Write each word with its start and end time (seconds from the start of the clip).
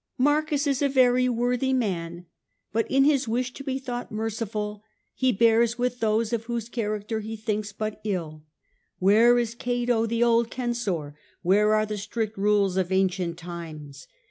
'Marcus 0.17 0.65
is 0.65 0.81
a 0.81 0.89
very 0.89 1.29
worthy 1.29 1.73
man, 1.73 2.25
but 2.73 2.89
in 2.89 3.03
his 3.03 3.27
wish 3.27 3.53
to 3.53 3.63
be 3.63 3.77
thought 3.77 4.11
merciful 4.11 4.81
he 5.13 5.31
bears 5.31 5.75
vuicacii 5.75 5.77
with 5.79 5.99
those 5.99 6.33
of 6.33 6.45
whose 6.45 6.69
character 6.69 7.19
he 7.19 7.35
thinks 7.35 7.71
but 7.71 8.03
Gallicani 8.03 8.03
c. 8.07 8.13
ill. 8.15 8.43
Where 8.97 9.37
is 9.37 9.53
Cato 9.53 10.07
the 10.07 10.23
old 10.23 10.51
censor, 10.51 11.13
where 11.43 11.75
are 11.75 11.85
the 11.85 11.99
strict 11.99 12.35
rules 12.35 12.77
of 12.77 12.91
ancient 12.91 13.37
times? 13.37 14.07